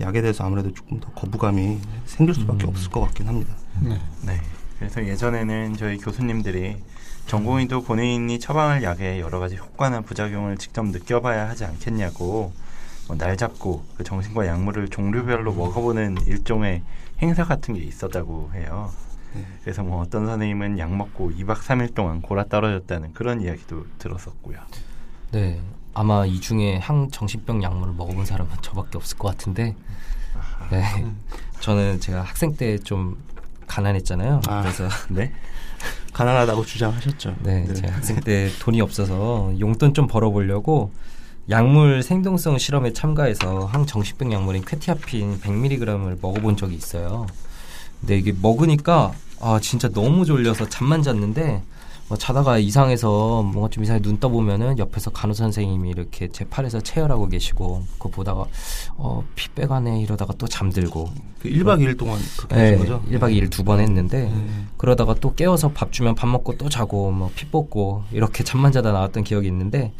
약에 0.00 0.20
대해서 0.20 0.44
아무래도 0.44 0.72
조금 0.72 1.00
더 1.00 1.10
거부감이 1.12 1.78
생길 2.06 2.34
수밖에 2.34 2.64
음. 2.66 2.70
없을 2.70 2.90
것 2.90 3.00
같긴 3.00 3.28
합니다. 3.28 3.54
네. 3.80 4.00
네. 4.24 4.40
그래서 4.78 5.04
예전에는 5.04 5.76
저희 5.76 5.98
교수님들이 5.98 6.76
전공의도 7.26 7.82
본인이 7.82 8.38
처방할 8.38 8.82
약의 8.82 9.20
여러 9.20 9.38
가지 9.38 9.56
효과나 9.56 10.00
부작용을 10.02 10.56
직접 10.56 10.86
느껴봐야 10.86 11.48
하지 11.48 11.64
않겠냐고 11.64 12.52
뭐 13.08 13.16
날 13.16 13.36
잡고 13.36 13.84
그 13.96 14.04
정신과 14.04 14.46
약물을 14.46 14.88
종류별로 14.88 15.52
먹어보는 15.54 16.18
일종의 16.26 16.82
행사 17.20 17.44
같은 17.44 17.74
게 17.74 17.80
있었다고 17.80 18.50
해요. 18.54 18.90
네. 19.34 19.44
그래서 19.62 19.82
뭐 19.82 20.00
어떤 20.02 20.26
선생님은 20.26 20.78
약 20.78 20.94
먹고 20.94 21.30
2박 21.32 21.56
3일 21.56 21.94
동안 21.94 22.20
골아 22.22 22.44
떨어졌다는 22.44 23.14
그런 23.14 23.40
이야기도 23.40 23.86
들었었고요. 23.98 24.58
네. 25.32 25.60
아마 25.94 26.26
이 26.26 26.38
중에 26.40 26.76
항정신병 26.78 27.62
약물을 27.62 27.94
먹어본 27.94 28.24
사람은 28.24 28.52
저밖에 28.62 28.98
없을 28.98 29.18
것 29.18 29.28
같은데, 29.28 29.74
네. 30.70 30.84
저는 31.60 32.00
제가 32.00 32.22
학생 32.22 32.56
때 32.56 32.78
좀 32.78 33.16
가난했잖아요. 33.66 34.40
아. 34.48 34.62
그래서 34.62 34.88
네. 35.10 35.32
가난하다고 36.12 36.64
주장하셨죠. 36.64 37.36
네, 37.42 37.64
네. 37.66 37.74
제가 37.74 37.94
학생 37.94 38.18
때 38.20 38.50
돈이 38.60 38.80
없어서 38.80 39.52
용돈 39.60 39.94
좀 39.94 40.06
벌어보려고 40.06 40.90
약물 41.50 42.02
생동성 42.02 42.58
실험에 42.58 42.92
참가해서 42.92 43.66
항정신병 43.66 44.32
약물인 44.32 44.64
쾌티아핀 44.64 45.40
100mg을 45.40 46.18
먹어본 46.20 46.56
적이 46.56 46.74
있어요. 46.76 47.26
근데 48.00 48.16
이게 48.18 48.32
먹으니까 48.40 49.12
아 49.40 49.58
진짜 49.60 49.88
너무 49.88 50.24
졸려서 50.24 50.68
잠만 50.68 51.02
잤는데 51.02 51.62
뭐 52.08 52.16
자다가 52.16 52.58
이상해서 52.58 53.42
뭔가 53.42 53.68
좀 53.68 53.84
이상하게 53.84 54.02
눈 54.02 54.18
떠보면은 54.18 54.78
옆에서 54.78 55.10
간호사 55.10 55.44
선생님이 55.44 55.90
이렇게 55.90 56.28
제 56.28 56.44
팔에서 56.46 56.80
체열하고 56.80 57.28
계시고 57.28 57.84
그거 57.98 58.08
보다가 58.08 58.46
어, 58.96 59.22
피 59.34 59.48
빼가네 59.50 60.00
이러다가 60.00 60.32
또 60.38 60.46
잠들고 60.48 61.10
그 61.40 61.50
1박 61.50 61.80
2일 61.80 61.98
동안 61.98 62.18
그렇게 62.38 62.54
네, 62.56 62.76
거죠? 62.78 63.02
1박 63.10 63.32
2일 63.34 63.50
두 63.50 63.62
번 63.62 63.80
했는데 63.80 64.24
네. 64.24 64.48
그러다가 64.78 65.14
또 65.20 65.34
깨워서 65.34 65.68
밥 65.72 65.92
주면 65.92 66.14
밥 66.14 66.26
먹고 66.28 66.56
또 66.56 66.68
자고 66.70 67.10
뭐 67.10 67.30
피 67.34 67.46
뽑고 67.46 68.04
이렇게 68.12 68.42
잠만 68.42 68.72
자다 68.72 68.92
나왔던 68.92 69.24
기억이 69.24 69.46
있는데 69.48 69.92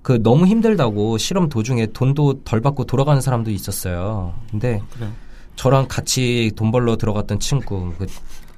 그 0.00 0.22
너무 0.22 0.46
힘들다고 0.46 1.18
실험 1.18 1.48
도중에 1.50 1.86
돈도 1.92 2.44
덜 2.44 2.60
받고 2.62 2.84
돌아가는 2.84 3.20
사람도 3.20 3.50
있었어요. 3.50 4.34
근데 4.50 4.80
그래. 4.94 5.08
저랑 5.56 5.86
같이 5.88 6.50
돈 6.56 6.70
벌러 6.72 6.96
들어갔던 6.96 7.38
친구 7.40 7.92
그 7.98 8.06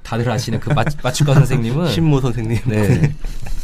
다들 0.07 0.31
아시는 0.31 0.61
그 0.61 0.69
마취과 1.03 1.33
선생님은 1.33 1.89
신모 1.89 2.21
선생님. 2.21 2.59
네. 2.65 3.13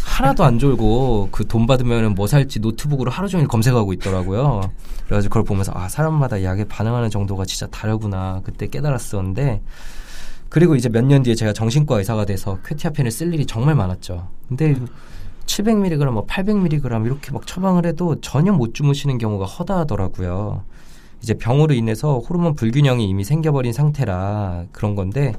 하나도 0.03 0.43
안 0.43 0.59
졸고 0.59 1.29
그 1.31 1.45
돈 1.45 1.65
받으면 1.65 2.15
뭐 2.15 2.27
살지 2.27 2.59
노트북으로 2.59 3.09
하루 3.09 3.29
종일 3.29 3.47
검색하고 3.47 3.93
있더라고요. 3.93 4.69
그래가지고 5.05 5.29
그걸 5.31 5.43
보면서 5.45 5.71
아 5.73 5.88
사람마다 5.88 6.43
약에 6.43 6.65
반응하는 6.65 7.09
정도가 7.09 7.45
진짜 7.45 7.65
다르구나 7.67 8.41
그때 8.43 8.67
깨달았었는데 8.67 9.62
그리고 10.50 10.75
이제 10.75 10.89
몇 10.89 11.05
년 11.05 11.23
뒤에 11.23 11.33
제가 11.33 11.53
정신과 11.53 11.97
의사가 12.00 12.25
돼서 12.25 12.59
쾌티아펜을 12.65 13.09
쓸 13.09 13.33
일이 13.33 13.45
정말 13.45 13.75
많았죠. 13.75 14.27
근데 14.50 14.75
700mg, 15.45 16.12
뭐 16.12 16.25
800mg 16.27 17.05
이렇게 17.05 17.31
막 17.31 17.47
처방을 17.47 17.85
해도 17.85 18.19
전혀 18.19 18.51
못 18.51 18.73
주무시는 18.73 19.17
경우가 19.17 19.45
허다하더라고요. 19.45 20.63
이제 21.21 21.33
병으로 21.35 21.73
인해서 21.73 22.19
호르몬 22.19 22.53
불균형이 22.55 23.07
이미 23.07 23.23
생겨버린 23.23 23.71
상태라 23.71 24.65
그런 24.73 24.95
건데 24.95 25.33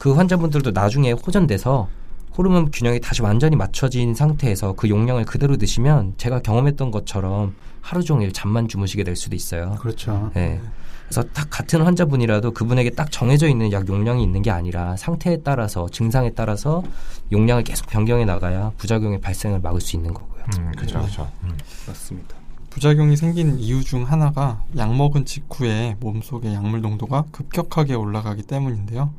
그 0.00 0.14
환자분들도 0.14 0.70
나중에 0.70 1.12
호전돼서 1.12 1.90
호르몬 2.36 2.70
균형이 2.70 3.00
다시 3.00 3.20
완전히 3.20 3.54
맞춰진 3.54 4.14
상태에서 4.14 4.72
그 4.72 4.88
용량을 4.88 5.26
그대로 5.26 5.58
드시면 5.58 6.14
제가 6.16 6.40
경험했던 6.40 6.90
것처럼 6.90 7.54
하루 7.82 8.02
종일 8.02 8.32
잠만 8.32 8.66
주무시게 8.66 9.04
될 9.04 9.14
수도 9.14 9.36
있어요. 9.36 9.76
그렇죠. 9.78 10.30
네. 10.34 10.58
그래서 11.04 11.22
딱 11.34 11.50
같은 11.50 11.82
환자분이라도 11.82 12.52
그분에게 12.52 12.90
딱 12.90 13.12
정해져 13.12 13.46
있는 13.46 13.72
약 13.72 13.86
용량이 13.90 14.22
있는 14.22 14.40
게 14.40 14.50
아니라 14.50 14.96
상태에 14.96 15.42
따라서 15.44 15.86
증상에 15.90 16.30
따라서 16.30 16.82
용량을 17.30 17.62
계속 17.62 17.86
변경해 17.86 18.24
나가야 18.24 18.72
부작용의 18.78 19.20
발생을 19.20 19.60
막을 19.60 19.82
수 19.82 19.96
있는 19.96 20.14
거고요. 20.14 20.44
음, 20.60 20.72
그렇죠, 20.78 21.00
그렇죠. 21.00 21.30
음. 21.42 21.58
맞습니다. 21.86 22.36
부작용이 22.70 23.18
생긴 23.18 23.58
이유 23.58 23.84
중 23.84 24.04
하나가 24.04 24.62
약 24.78 24.96
먹은 24.96 25.26
직후에 25.26 25.96
몸속의 26.00 26.54
약물 26.54 26.80
농도가 26.80 27.26
급격하게 27.32 27.96
올라가기 27.96 28.44
때문인데요. 28.44 29.12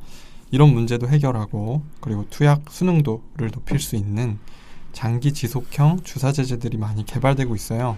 이런 0.52 0.74
문제도 0.74 1.08
해결하고 1.08 1.82
그리고 2.02 2.26
투약 2.30 2.66
수능도를 2.70 3.52
높일 3.52 3.80
수 3.80 3.96
있는 3.96 4.38
장기 4.94 5.34
지속형 5.34 6.02
주사 6.04 6.32
제제들이 6.32 6.78
많이 6.78 7.06
개발되고 7.06 7.56
있어요. 7.56 7.98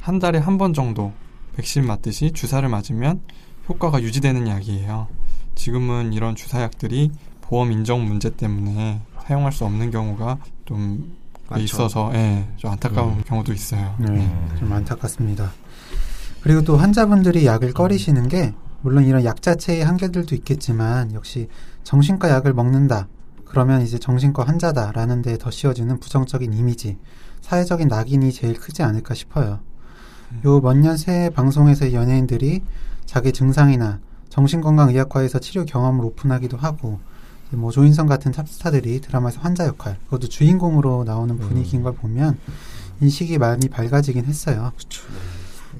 한 0.00 0.18
달에 0.18 0.38
한 0.38 0.58
번 0.58 0.74
정도 0.74 1.12
백신 1.56 1.86
맞듯이 1.86 2.32
주사를 2.32 2.68
맞으면 2.68 3.20
효과가 3.68 4.02
유지되는 4.02 4.48
약이에요. 4.48 5.06
지금은 5.54 6.12
이런 6.12 6.34
주사약들이 6.34 7.10
보험 7.42 7.72
인정 7.72 8.04
문제 8.06 8.30
때문에 8.30 9.00
사용할 9.24 9.52
수 9.52 9.64
없는 9.64 9.90
경우가 9.90 10.38
좀 10.64 11.16
많죠. 11.48 11.64
있어서 11.64 12.10
예, 12.14 12.46
좀 12.56 12.70
안타까운 12.72 13.22
경우도 13.24 13.52
있어요. 13.52 13.94
네, 13.98 14.30
좀 14.58 14.72
안타깝습니다. 14.72 15.52
그리고 16.42 16.62
또 16.62 16.76
환자분들이 16.76 17.46
약을 17.46 17.72
꺼리시는 17.72 18.28
게 18.28 18.54
물론 18.82 19.04
이런 19.04 19.24
약 19.24 19.42
자체의 19.42 19.84
한계들도 19.84 20.34
있겠지만 20.36 21.12
역시 21.14 21.48
정신과 21.84 22.30
약을 22.30 22.52
먹는다. 22.54 23.08
그러면 23.44 23.82
이제 23.82 23.98
정신과 23.98 24.44
환자다라는 24.44 25.22
데더 25.22 25.50
씌워지는 25.50 26.00
부정적인 26.00 26.52
이미지, 26.52 26.98
사회적인 27.40 27.88
낙인이 27.88 28.30
제일 28.32 28.54
크지 28.54 28.82
않을까 28.82 29.14
싶어요. 29.14 29.60
요 30.44 30.60
몇 30.60 30.76
년 30.76 30.96
새 30.98 31.30
방송에서 31.34 31.92
연예인들이 31.92 32.62
자기 33.06 33.32
증상이나 33.32 34.00
정신건강의학과에서 34.28 35.38
치료 35.38 35.64
경험을 35.64 36.04
오픈하기도 36.04 36.58
하고 36.58 37.00
뭐 37.50 37.70
조인성 37.70 38.06
같은 38.06 38.30
탑스타들이 38.30 39.00
드라마에서 39.00 39.40
환자 39.40 39.64
역할, 39.66 39.96
그것도 40.04 40.28
주인공으로 40.28 41.04
나오는 41.04 41.38
분위기인 41.38 41.82
걸 41.82 41.94
보면 41.94 42.38
인식이 43.00 43.38
많이 43.38 43.68
밝아지긴 43.68 44.26
했어요. 44.26 44.72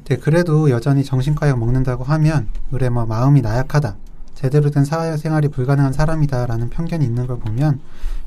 네, 0.09 0.17
그래도 0.17 0.71
여전히 0.71 1.05
정신과 1.05 1.49
약 1.49 1.59
먹는다고 1.59 2.05
하면 2.05 2.49
그래 2.71 2.89
뭐 2.89 3.05
마음이 3.05 3.43
나약하다. 3.43 3.97
제대로 4.35 4.71
된 4.71 4.85
사회생활이 4.85 5.49
불가능한 5.49 5.93
사람이다라는 5.93 6.71
편견이 6.71 7.05
있는 7.05 7.27
걸 7.27 7.39
보면 7.39 7.81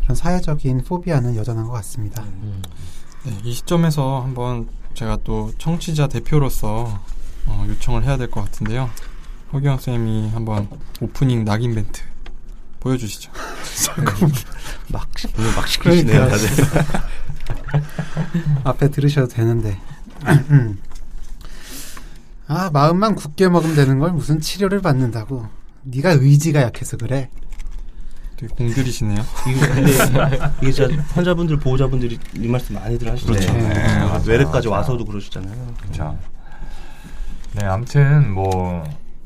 이런 0.04 0.16
사회적인 0.16 0.84
포비아는 0.84 1.36
여전한 1.36 1.66
것 1.66 1.72
같습니다. 1.74 2.24
네, 3.24 3.38
이 3.44 3.54
시점에서 3.54 4.22
한번 4.22 4.68
제가 4.94 5.18
또 5.24 5.52
청취자 5.58 6.08
대표로서 6.08 7.00
어, 7.48 7.66
요청을 7.68 8.04
해야 8.04 8.18
될 8.18 8.30
것 8.30 8.42
같은데요. 8.44 8.90
허기영 9.54 9.80
쌤이 9.80 10.30
한번 10.30 10.68
오프닝 11.02 11.46
낙인 11.46 11.74
멘트 11.74 12.02
보여주시죠. 12.80 13.32
막 14.92 15.08
오늘 15.38 15.56
막 15.56 15.68
시키시네요 15.68 16.28
다들. 16.28 16.48
앞에 18.66 18.90
들으셔도 18.90 19.28
되는데. 19.28 19.80
아 22.54 22.70
마음만 22.74 23.16
굳게 23.16 23.48
먹으면 23.48 23.78
되는 23.78 23.98
걸 24.00 24.12
무슨 24.12 24.42
치료를 24.42 24.82
받는다고. 24.82 25.48
네가 25.84 26.12
의지가 26.20 26.62
약해서 26.62 26.98
그래. 26.98 27.30
되게 28.36 28.54
공들이시네요. 28.54 29.24
이게 30.62 30.72
진짜 30.74 31.02
환자분들 31.14 31.60
보호자분들이 31.60 32.20
이 32.36 32.48
말씀 32.50 32.76
많이들 32.76 33.10
하시죠. 33.10 33.32
네, 33.32 33.40
네, 33.40 34.00
맞아요, 34.00 34.22
외래까지. 34.28 34.68
와서도 34.68 35.06
그러시잖아요. 35.06 35.56
그렇죠. 35.80 36.18
네, 37.54 37.66
아무튼 37.66 38.34
뭐 38.34 38.84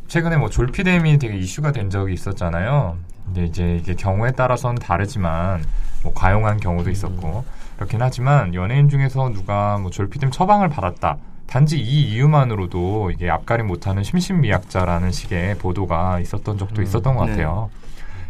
최근에 0.08 0.38
뭐 0.38 0.52
졸피뎀이 0.52 1.18
되게 1.18 1.36
이슈가 1.36 1.72
된 1.72 1.90
적이 1.90 2.14
있었잖아요. 2.14 2.96
근데 3.26 3.46
이제 3.46 3.80
이게 3.82 3.96
경우에 3.96 4.34
따라서는 4.34 4.76
다르지만 4.76 5.66
뭐 6.04 6.14
과용한 6.14 6.60
경우도 6.60 6.92
있었고 6.92 7.44
그렇긴 7.78 8.04
하지만 8.04 8.54
연예인 8.54 8.88
중에서 8.88 9.32
누가 9.34 9.80
뭐 9.80 9.90
졸피뎀 9.90 10.30
처방을 10.30 10.70
받았다. 10.70 11.18
단지 11.48 11.80
이 11.80 12.12
이유만으로도 12.12 13.12
이게 13.12 13.30
앞가림 13.30 13.68
못하는 13.68 14.04
심신미약자라는 14.04 15.12
식의 15.12 15.58
보도가 15.58 16.20
있었던 16.20 16.58
적도 16.58 16.82
있었던 16.82 17.16
것 17.16 17.26
네. 17.26 17.32
같아요. 17.32 17.70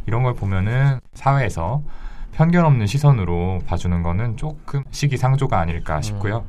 이런 0.06 0.24
걸 0.24 0.34
보면은 0.36 1.00
사회에서 1.14 1.82
편견 2.34 2.66
없는 2.66 2.86
시선으로 2.86 3.62
봐주는 3.66 4.04
거는 4.04 4.38
조금 4.38 4.84
시기상조가 4.92 5.60
아닐까 5.60 6.02
싶고요. 6.02 6.46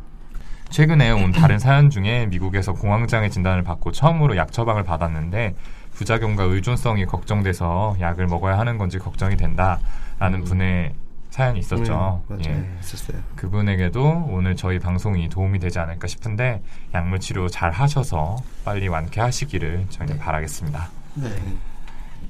최근에 0.69 1.13
온 1.13 1.31
다른 1.31 1.59
사연 1.61 1.91
중에 1.91 2.27
미국에서 2.27 2.73
공황장애 2.73 3.29
진단을 3.29 3.63
받고 3.63 3.93
처음으로 3.93 4.37
약 4.37 4.51
처방을 4.51 4.83
받았는데 4.83 5.55
부작용과 5.93 6.43
의존성이 6.43 7.07
걱정돼서 7.07 7.97
약을 8.01 8.27
먹어야 8.27 8.59
하는 8.59 8.77
건지 8.77 8.99
걱정이 8.99 9.37
된다라는 9.37 10.45
분의 10.45 10.93
사연이 11.37 11.59
있었죠. 11.59 12.23
음, 12.31 12.39
맞아요. 12.39 12.57
예. 12.57 12.79
있었어요. 12.81 13.19
그분에게도 13.35 14.29
오늘 14.31 14.57
저희 14.57 14.79
방송이 14.79 15.29
도움이 15.29 15.59
되지 15.59 15.79
않을까 15.79 16.07
싶은데 16.07 16.63
약물 16.95 17.21
치료 17.21 17.47
잘 17.47 17.73
하셔서 17.73 18.39
빨리 18.65 18.89
완쾌하시기를 18.89 19.85
저희는 19.91 20.19
바라겠습니다. 20.19 20.89
네. 21.17 21.29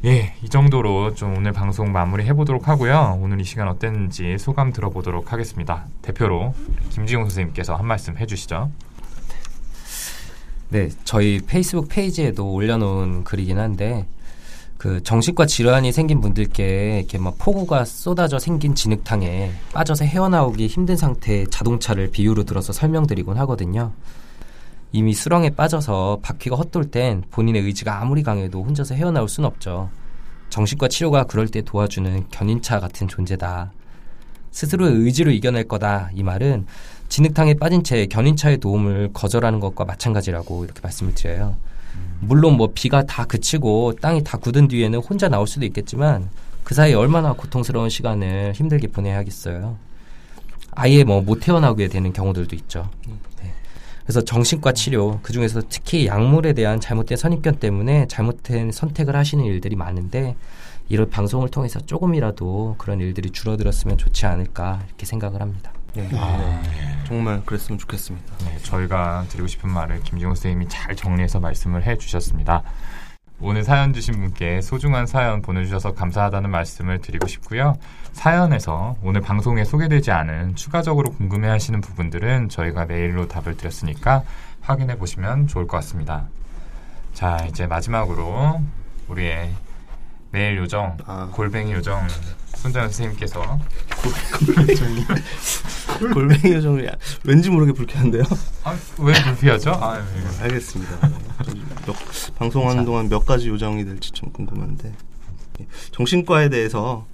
예, 0.06 0.34
이 0.42 0.48
정도로 0.48 1.14
좀 1.14 1.36
오늘 1.36 1.52
방송 1.52 1.92
마무리 1.92 2.24
해보도록 2.24 2.66
하고요. 2.66 3.20
오늘 3.20 3.40
이 3.40 3.44
시간 3.44 3.68
어땠는지 3.68 4.38
소감 4.38 4.72
들어보도록 4.72 5.32
하겠습니다. 5.32 5.86
대표로 6.02 6.52
김지용 6.90 7.22
선생님께서 7.22 7.76
한 7.76 7.86
말씀 7.86 8.16
해주시죠. 8.18 8.72
네, 10.70 10.88
저희 11.04 11.40
페이스북 11.46 11.88
페이지에도 11.88 12.52
올려놓은 12.52 13.22
글이긴 13.22 13.60
한데 13.60 14.04
그 14.78 15.02
정신과 15.02 15.46
질환이 15.46 15.90
생긴 15.90 16.20
분들께 16.20 16.98
이렇게 16.98 17.18
막 17.18 17.36
폭우가 17.38 17.84
쏟아져 17.84 18.38
생긴 18.38 18.74
진흙탕에 18.74 19.50
빠져서 19.72 20.04
헤어나오기 20.04 20.66
힘든 20.66 20.96
상태의 20.96 21.46
자동차를 21.48 22.10
비유로 22.10 22.44
들어서 22.44 22.72
설명드리곤 22.72 23.38
하거든요. 23.38 23.92
이미 24.92 25.14
수렁에 25.14 25.50
빠져서 25.50 26.20
바퀴가 26.22 26.56
헛돌 26.56 26.90
땐 26.90 27.22
본인의 27.30 27.62
의지가 27.62 28.00
아무리 28.00 28.22
강해도 28.22 28.62
혼자서 28.62 28.94
헤어나올 28.94 29.28
순 29.28 29.44
없죠. 29.44 29.90
정신과 30.50 30.88
치료가 30.88 31.24
그럴 31.24 31.48
때 31.48 31.62
도와주는 31.62 32.26
견인차 32.30 32.78
같은 32.78 33.08
존재다. 33.08 33.72
스스로의 34.52 34.94
의지로 34.94 35.30
이겨낼 35.32 35.68
거다. 35.68 36.10
이 36.14 36.22
말은 36.22 36.66
진흙탕에 37.08 37.54
빠진 37.54 37.82
채 37.82 38.06
견인차의 38.06 38.58
도움을 38.58 39.10
거절하는 39.12 39.60
것과 39.60 39.84
마찬가지라고 39.84 40.64
이렇게 40.64 40.80
말씀을 40.82 41.14
드려요. 41.14 41.56
물론 42.20 42.56
뭐 42.56 42.70
비가 42.74 43.02
다 43.04 43.24
그치고 43.24 43.94
땅이 44.00 44.24
다 44.24 44.38
굳은 44.38 44.68
뒤에는 44.68 44.98
혼자 45.00 45.28
나올 45.28 45.46
수도 45.46 45.64
있겠지만 45.66 46.28
그 46.64 46.74
사이에 46.74 46.94
얼마나 46.94 47.32
고통스러운 47.32 47.88
시간을 47.90 48.52
힘들게 48.54 48.88
보내야겠어요. 48.88 49.76
아예 50.72 51.04
뭐 51.04 51.22
못 51.22 51.40
태어나게 51.40 51.88
되는 51.88 52.12
경우들도 52.12 52.54
있죠. 52.56 52.88
네. 53.06 53.52
그래서 54.02 54.20
정신과 54.20 54.72
치료 54.72 55.18
그 55.22 55.32
중에서 55.32 55.62
특히 55.68 56.06
약물에 56.06 56.52
대한 56.52 56.80
잘못된 56.80 57.16
선입견 57.16 57.56
때문에 57.56 58.06
잘못된 58.08 58.72
선택을 58.72 59.16
하시는 59.16 59.44
일들이 59.44 59.74
많은데 59.74 60.36
이런 60.88 61.10
방송을 61.10 61.48
통해서 61.48 61.80
조금이라도 61.80 62.76
그런 62.78 63.00
일들이 63.00 63.30
줄어들었으면 63.30 63.98
좋지 63.98 64.26
않을까 64.26 64.82
이렇게 64.86 65.06
생각을 65.06 65.40
합니다. 65.40 65.72
네. 65.96 66.10
아, 66.14 66.62
정말 67.06 67.42
그랬으면 67.46 67.78
좋겠습니다. 67.78 68.36
네, 68.44 68.58
저희가 68.58 69.24
드리고 69.30 69.46
싶은 69.46 69.70
말을 69.70 70.02
김지용 70.02 70.34
선생님이 70.34 70.68
잘 70.68 70.94
정리해서 70.94 71.40
말씀을 71.40 71.86
해주셨습니다. 71.86 72.62
오늘 73.40 73.64
사연 73.64 73.92
주신 73.92 74.14
분께 74.20 74.60
소중한 74.60 75.06
사연 75.06 75.40
보내주셔서 75.40 75.94
감사하다는 75.94 76.50
말씀을 76.50 77.00
드리고 77.00 77.26
싶고요. 77.26 77.76
사연에서 78.12 78.96
오늘 79.02 79.20
방송에 79.22 79.64
소개되지 79.64 80.10
않은 80.10 80.54
추가적으로 80.54 81.10
궁금해하시는 81.12 81.80
부분들은 81.80 82.50
저희가 82.50 82.84
메일로 82.86 83.28
답을 83.28 83.56
드렸으니까 83.56 84.22
확인해 84.60 84.98
보시면 84.98 85.48
좋을 85.48 85.66
것 85.66 85.78
같습니다. 85.78 86.26
자, 87.14 87.44
이제 87.48 87.66
마지막으로 87.66 88.60
우리의 89.08 89.50
메일 90.30 90.58
요정, 90.58 90.96
아. 91.06 91.30
골뱅이 91.32 91.72
요정 91.72 92.06
손정현 92.56 92.90
선생님께서 92.90 93.60
골뱅이 96.12 96.54
요정이 96.54 96.86
왠지 97.24 97.50
모르게 97.50 97.72
불쾌한데요. 97.72 98.22
아, 98.64 98.76
왜 98.98 99.12
불피하죠? 99.22 99.70
아, 99.70 99.98
예. 99.98 100.42
알겠습니다. 100.42 101.10
좀 101.44 101.64
몇, 101.86 101.96
방송하는 102.36 102.84
동안 102.84 103.08
몇 103.08 103.24
가지 103.24 103.48
요정이 103.48 103.84
될지 103.84 104.10
좀 104.10 104.30
궁금한데 104.32 104.92
예, 105.60 105.66
정신과에 105.92 106.48
대해서 106.48 107.06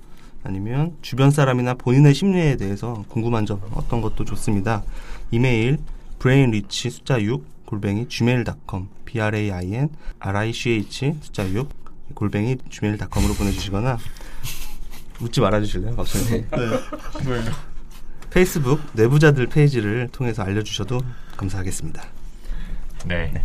아니면 0.44 0.96
주변 1.02 1.30
사람이나 1.30 1.74
본인의 1.74 2.14
심리에 2.14 2.56
대해서 2.56 3.04
궁금한 3.08 3.46
점 3.46 3.60
어떤 3.74 4.00
것도 4.00 4.24
좋습니다. 4.24 4.82
이메일 5.30 5.78
brainrich 6.18 6.90
숫자 6.90 7.20
6 7.20 7.44
골뱅이 7.66 8.08
gmail.com 8.08 8.88
b 9.04 9.20
r 9.20 9.36
a 9.36 9.50
i 9.50 9.74
n 9.74 9.88
r 10.18 10.38
i 10.38 10.52
c 10.52 10.70
h 10.70 11.14
숫자 11.20 11.48
6 11.48 11.68
골뱅이 12.14 12.56
gmail.com으로 12.70 13.34
보내주시거나 13.34 13.98
웃지 15.22 15.40
말아주실래요, 15.40 15.94
박수님? 15.96 16.46
네. 16.50 16.58
페이스북 18.30 18.80
내부자들 18.94 19.46
페이지를 19.46 20.08
통해서 20.10 20.42
알려주셔도 20.42 21.00
감사하겠습니다. 21.36 22.02
네. 23.06 23.42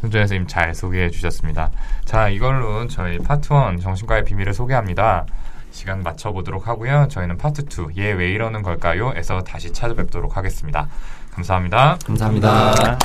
손정현 0.00 0.26
선생님 0.26 0.46
잘 0.46 0.74
소개해 0.74 1.10
주셨습니다. 1.10 1.70
자, 2.04 2.28
이걸로 2.28 2.86
저희 2.88 3.18
파트 3.18 3.52
1 3.52 3.80
정신과의 3.80 4.24
비밀을 4.24 4.54
소개합니다. 4.54 5.26
시간 5.70 6.02
맞춰보도록 6.02 6.66
하고요. 6.68 7.08
저희는 7.10 7.36
파트 7.36 7.62
2, 7.62 8.00
얘 8.00 8.12
왜 8.12 8.30
이러는 8.30 8.62
걸까요? 8.62 9.12
에서 9.16 9.40
다시 9.40 9.72
찾아뵙도록 9.72 10.36
하겠습니다. 10.36 10.88
감사합니다. 11.32 11.98
감사합니다. 12.04 12.98